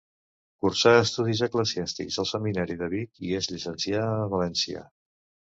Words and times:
Cursà 0.63 0.93
estudis 1.01 1.43
eclesiàstics 1.49 2.17
al 2.23 2.29
seminari 2.31 2.79
de 2.81 2.89
Vic 2.97 3.23
i 3.29 3.37
es 3.43 3.53
llicencià 3.53 4.03
a 4.17 4.29
València. 4.37 4.87